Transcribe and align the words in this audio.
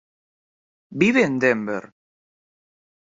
Vive 1.01 1.21
en 1.27 1.35
Denver. 1.43 1.85